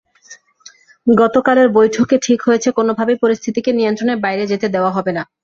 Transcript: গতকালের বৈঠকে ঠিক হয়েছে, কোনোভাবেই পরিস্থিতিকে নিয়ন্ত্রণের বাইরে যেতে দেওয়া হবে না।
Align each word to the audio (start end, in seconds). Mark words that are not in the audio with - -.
গতকালের 1.07 1.67
বৈঠকে 1.69 2.15
ঠিক 2.21 2.39
হয়েছে, 2.47 2.69
কোনোভাবেই 2.71 3.17
পরিস্থিতিকে 3.23 3.71
নিয়ন্ত্রণের 3.73 4.21
বাইরে 4.25 4.43
যেতে 4.51 4.67
দেওয়া 4.69 4.91
হবে 4.91 5.11
না। 5.17 5.23